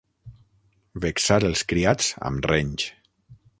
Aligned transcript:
Vexar 1.03 1.37
els 1.51 1.63
criats 1.73 2.09
amb 2.33 2.51
renys. 2.53 2.89